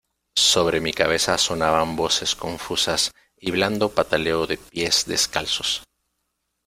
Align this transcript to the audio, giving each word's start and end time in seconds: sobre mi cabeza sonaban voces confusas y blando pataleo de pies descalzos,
sobre 0.39 0.81
mi 0.81 0.93
cabeza 0.93 1.37
sonaban 1.37 1.95
voces 1.95 2.33
confusas 2.33 3.11
y 3.37 3.51
blando 3.51 3.93
pataleo 3.93 4.47
de 4.47 4.57
pies 4.57 5.05
descalzos, 5.05 5.83